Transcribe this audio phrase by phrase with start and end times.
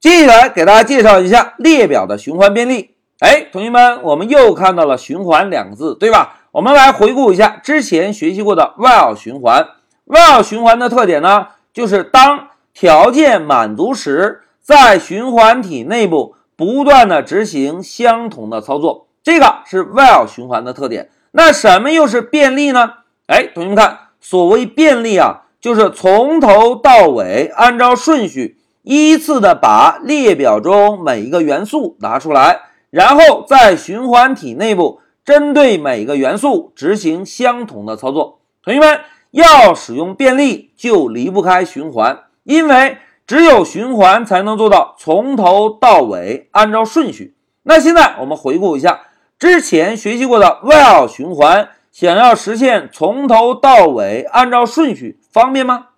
[0.00, 2.94] 接下来给大家介绍一下列表的循环便利。
[3.18, 6.36] 哎，同学们，我们又看到了“循环”两个字，对吧？
[6.52, 9.66] 我们来回顾一下之前学习过的 while 循环。
[10.06, 21.10] while 循环的特点呢，就是当条件满足时，在循环体内部不断的执行相同的操作，这个是 while 循环的特点。
[21.32, 22.92] 那什么又是便利呢？
[23.26, 28.57] 哎，同学们看，所谓便利啊，就是从头到尾按照顺序
[28.88, 32.62] 依次的把列表中每一个元素拿出来。
[32.88, 38.40] 然后在循环体内部，针对每个元素执行相同的操作。
[38.64, 42.96] 同学们要使用便利，就离不开循环，因为
[43.26, 47.34] 只有循环才能做到从头到尾按照顺序。
[47.64, 49.02] 那现在我们回顾一下
[49.38, 55.88] 之前学习过的 while 循环，想要实现从头到尾按照顺序，方便吗？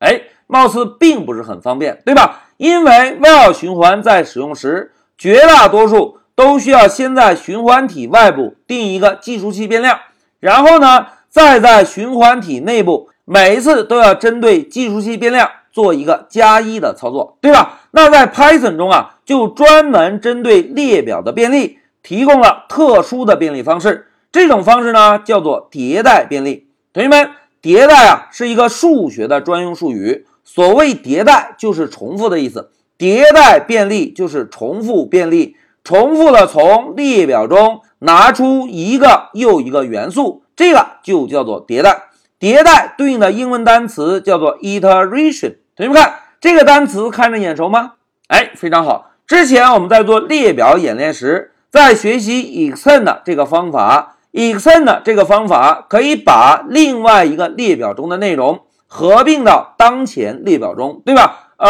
[0.00, 2.42] 哎，貌似并不是很方便，对吧？
[2.56, 9.98] 因为 while 循环在使用时，绝大多数都需要先在循环体外部定一个计数器变量，
[10.40, 17.80] 然后呢，再在循环体内部每一次都要针对计数器变量做一个加一的操作，对吧？
[17.90, 26.68] 那在 Python 中啊，就专门针对列表的便利提供了特殊的便利方式，这种方式呢叫做迭代便利。
[26.92, 27.30] 同学们，
[27.62, 35.56] 迭代啊是一个数学的专用术语，所谓迭代就是重复的意思，迭代便利就是重复便利。
[35.82, 42.04] 重复的从列表中拿出一个又一个元素，这个就叫做迭代。
[42.40, 45.56] 迭代对应的英文单词叫做 iteration。
[45.76, 47.92] 同学们看这个单词看着眼熟吗？
[48.28, 49.10] 哎，非常好。
[49.26, 58.60] 之前我们在做列表演练时，在学习 extend 这个方法，extend 这个方法可以把另外一个列表中的内容
[58.96, 61.48] 合并到当前列表中，对吧？
[61.56, 61.68] 而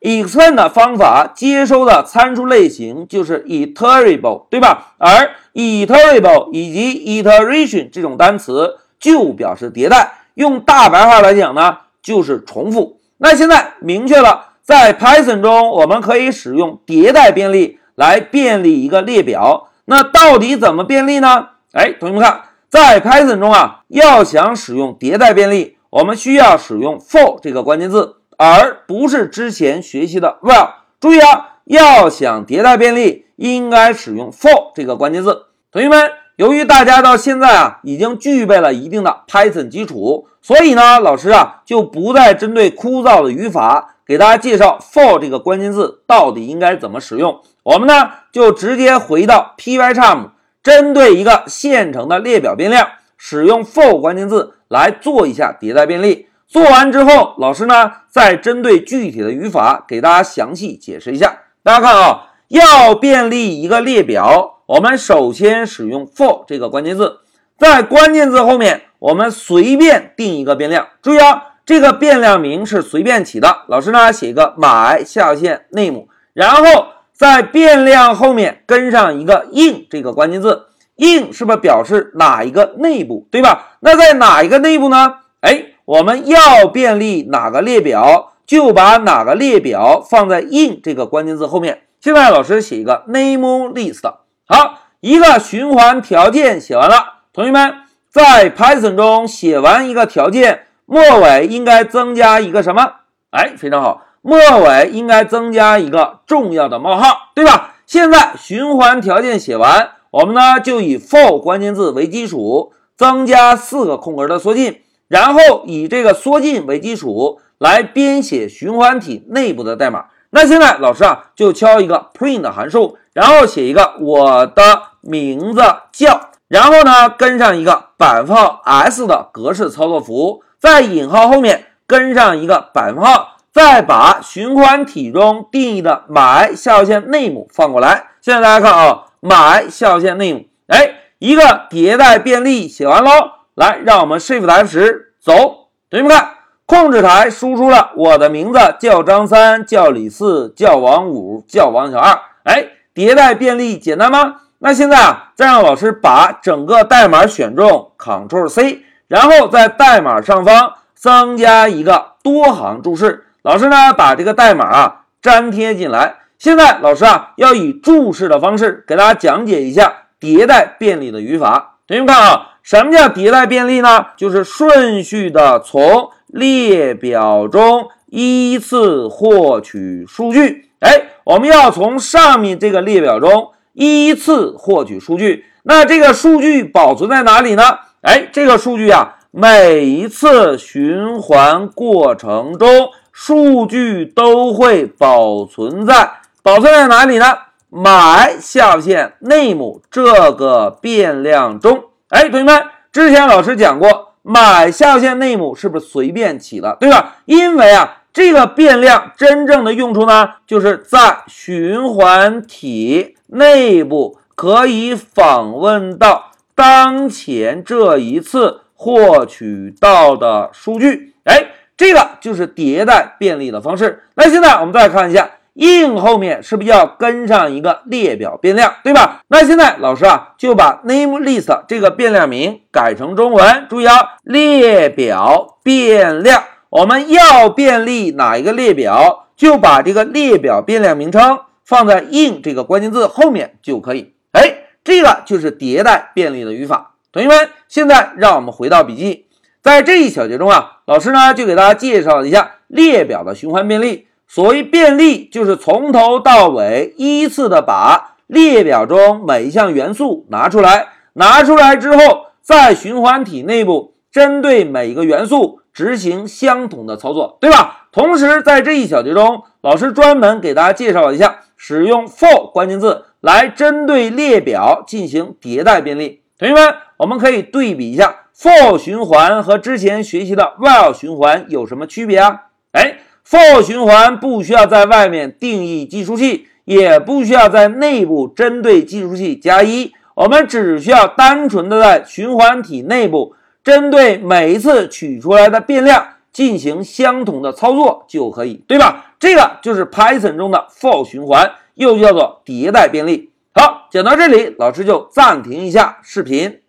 [0.00, 4.94] extend 方法接收的参数类型就是 iterable，对吧？
[4.98, 12.98] 而 iterable 以及 iteration 这种单词就表示迭代，用大白话来讲呢，就是重复。
[13.18, 19.68] 那现在明确了，在 Python 中我们可以使用迭代便利来便利一个列表。
[19.84, 21.50] 那到底怎么便利呢？
[21.72, 28.16] 哎，同学们看，在 Python 中啊，要想使用迭代便利，我们需要使用 for 这个关键字。
[28.36, 30.70] 而不是之前学习的 while。
[30.98, 35.44] 注意啊，要想迭代便利，应该使用 for 这个关键字。
[35.70, 47.40] 同学们，由于大家到现在啊已经具备了一定的 Python 基础，所以呢，老师啊就不再针对枯燥的语法给大家介绍 for 这个关键字到底应该怎么使用。
[47.62, 56.26] 我们呢就直接回到 Pycharm，针对一个现成的列表变量，使用 for 关键字来做一下迭代便利。
[56.48, 61.38] 做完之后，老师呢再针对具体的语法给大家详细解释一下。
[61.62, 67.20] 大家看啊，要便利一个列表，我们首先使用 for 这个关键字，
[67.56, 70.88] 在关键字后面我们随便定一个变量。
[71.00, 73.62] 注意啊，这个变量名是随便起的。
[73.68, 83.76] 老师呢写一个 my 下线 name，然后在变量后面跟上一个 in 这个关键字，in 是不是表示哪一个内部，对吧？
[83.80, 85.14] 那在哪一个内部呢？
[85.40, 85.66] 哎。
[85.86, 91.82] 我们要便利哪个列表，就把哪个列表放在 in 这个关键字后面。
[92.00, 94.00] 现在老师写一个 name list。
[94.48, 97.20] 好，一个循环条件写完了。
[97.34, 97.74] 同学们
[98.08, 102.92] 在 Python 中写完一个条件，末尾应该增加一个什么？
[103.30, 107.74] 哎，非常好，末尾应该增加一个重要的冒号，对吧？
[107.84, 114.82] 现在循环条件写完，我们呢就以 for 关键字为基础，增加四个空格的缩进。
[115.08, 120.04] 然后以这个缩进为基础来编写循环体内部的代码。
[120.30, 125.60] 那现在老师啊就敲一个 print 函数，然后写一个我的名字
[125.90, 138.10] 叫，然后呢跟上一个百分号 s 的格式操作符，在引号后面跟上一个百分号，再把循环体中定义的 my 下划线 name 放过来。
[138.20, 143.10] 现在大家看啊，my 下划线 name，哎，一个迭代便利写完喽。
[143.54, 145.68] 来，让我们 Shift F 十走。
[145.90, 146.28] 同学们看，
[146.66, 152.18] 控制台输出了我的名字叫张三，叫李四，叫王五，叫王小二。
[152.42, 154.40] 哎，迭代便利简单吗？
[154.58, 163.26] 那现在啊，再让老师把整个代码选中，Ctrl C，然后在代码上方增加一个多行注释。
[163.42, 166.16] 老师呢，把这个代码啊粘贴进来。
[166.38, 171.76] 现在老师啊，要以注释的方式给大家讲解一下迭代便利的语法。
[171.86, 172.50] 同学们看啊。
[172.64, 174.06] 什么叫迭代便利呢？
[174.16, 180.70] 就是顺序的从列表中依次获取数据。
[180.80, 185.44] 哎，我们要从上面这个列表中依次获取数据。
[185.64, 187.64] 那这个数据保存在哪里呢？
[188.00, 196.10] 哎，这个数据啊，每一次循环过程中，数据都会保存在
[196.44, 197.38] 保存在哪里呢？
[197.70, 201.84] 买下线 name 这个变量中。
[202.10, 202.62] 哎，同学们，
[202.92, 207.16] 之前老师讲过，买下线 name 是不是随便起的，对吧？
[207.24, 214.18] 因为啊，这个变量真正的用处呢，就是在循环体内部。
[214.34, 224.02] 可以访问到当前这一次获取到的数据，哎，这个就是迭代便利的方式。
[224.16, 229.22] 那现在我们再看一下，in 后面是不是要跟上一个列表变量，对吧？
[229.28, 244.14] 那现在老师啊就把 name list 这个变量名改成中文，注意啊，列表变量，我们要便利哪一个列表，就把这个列表变量名称放在 in 这个关键字后面就可以。
[244.32, 246.94] 哎，这个就是迭代便利的语法。
[247.12, 249.26] 同学们，现在让我们回到笔记，
[249.62, 254.08] 在这一小节中啊，老师呢就给大家介绍一下列表的循环便利。
[254.28, 267.88] 所谓便利，就是从头到尾依次的把列表中每一项元素拿出来，拿出来之后，在循环体内部针对每一个元素执行相同的操作，对吧？
[267.92, 273.04] 同时，在这一小节中，老师专门给大家介绍一下使用 for 关键字。
[273.20, 282.42] 来针对列表进行迭代便利，同学们，我们可以对比一下 for 循环和之前学习的 while 循环有什么区别啊？
[282.72, 282.98] 哎
[283.28, 299.14] ，for 循环不需要在外面定义计数器，也不需要在内部针对计数器加一，我们只需要单纯的在循环体内部针对每一次取出来的变量进行相同的操作就可以，对吧？
[299.18, 301.50] 这个就是 Python 中的 for 循环。
[301.76, 303.32] 又叫做迭代便利。
[303.52, 306.60] 好，讲到这里，老师就暂停一下视频。